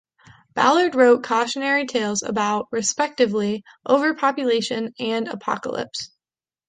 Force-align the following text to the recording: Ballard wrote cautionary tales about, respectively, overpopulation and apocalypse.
Ballard 0.55 0.95
wrote 0.95 1.23
cautionary 1.23 1.85
tales 1.85 2.23
about, 2.23 2.67
respectively, 2.71 3.63
overpopulation 3.87 4.95
and 4.97 5.27
apocalypse. 5.27 6.09